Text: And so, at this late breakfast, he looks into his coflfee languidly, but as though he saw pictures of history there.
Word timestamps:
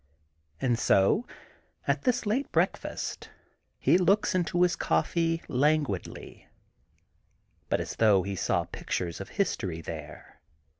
And 0.59 0.79
so, 0.79 1.27
at 1.87 2.05
this 2.05 2.25
late 2.25 2.51
breakfast, 2.51 3.29
he 3.77 3.99
looks 3.99 4.33
into 4.33 4.63
his 4.63 4.75
coflfee 4.75 5.43
languidly, 5.47 6.47
but 7.69 7.79
as 7.79 7.95
though 7.97 8.23
he 8.23 8.35
saw 8.35 8.63
pictures 8.65 9.21
of 9.21 9.29
history 9.29 9.79
there. 9.79 10.41